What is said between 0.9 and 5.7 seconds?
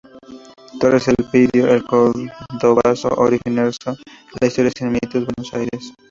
Elpidio: "El cordobazo organizado: la historia sin mitos" Buenos